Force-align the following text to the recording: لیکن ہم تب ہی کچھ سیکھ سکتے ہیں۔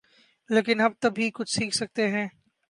لیکن 0.49 0.81
ہم 0.81 0.91
تب 0.99 1.13
ہی 1.17 1.29
کچھ 1.31 1.51
سیکھ 1.51 1.75
سکتے 1.75 2.07
ہیں۔ 2.07 2.27